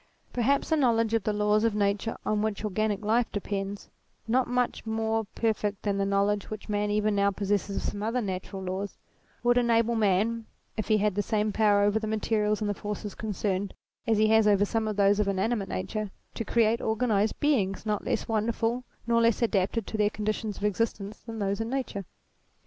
[0.33, 3.91] Per haps a knowledge of the laws of nature on which^ organic life depends,
[4.27, 8.19] not much more perfect than the knowledge which man even now possesses of some other
[8.19, 8.97] natural laws,
[9.43, 13.13] would enable man, if he had the same power over the materials and the forces
[13.13, 13.75] concerned
[14.05, 17.39] which he has over some of those of ATTRIBUTES 183 inanimate nature, to create organized
[17.39, 21.69] beings not less wonderful nor less adapted to their conditions of existence than those in
[21.69, 22.05] Nature.